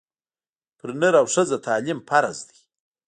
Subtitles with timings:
[0.77, 2.59] پر نر او ښځه تعلیم فرض دی